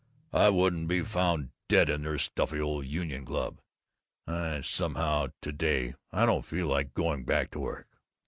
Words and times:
I 0.33 0.49
wouldn't 0.49 0.87
be 0.87 1.03
found 1.03 1.51
dead 1.69 1.87
in 1.87 2.01
their 2.01 2.17
stuffy 2.17 2.59
old 2.59 2.87
Union 2.87 3.23
Club! 3.23 3.61
I 4.25 4.61
Somehow, 4.61 5.27
to 5.43 5.51
day, 5.51 5.93
I 6.11 6.25
don't 6.25 6.41
feel 6.43 6.65
like 6.65 6.95
going 6.95 7.23
back 7.23 7.51
to 7.51 7.59
work. 7.59 7.87